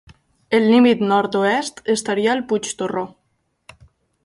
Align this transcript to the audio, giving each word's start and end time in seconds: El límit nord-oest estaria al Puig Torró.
El 0.59 0.63
límit 0.69 1.03
nord-oest 1.11 1.83
estaria 1.97 2.33
al 2.35 2.43
Puig 2.53 2.73
Torró. 2.83 3.07